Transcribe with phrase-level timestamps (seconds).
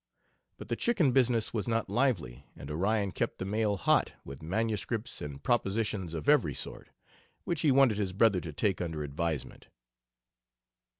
[0.57, 5.21] But the chicken business was not lively and Orion kept the mail hot with manuscripts
[5.21, 6.89] and propositions of every sort,
[7.43, 9.67] which he wanted his brother to take under advisement.